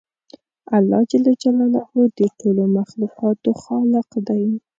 الله 0.77 1.01
جل 1.11 1.25
جلاله 1.41 1.89
د 2.19 2.19
ټولو 2.39 2.63
مخلوقاتو 2.77 3.49
خالق 3.63 4.09
دی 4.27 4.43